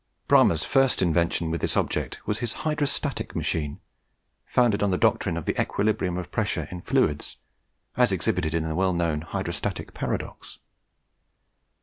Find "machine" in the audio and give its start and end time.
3.35-3.79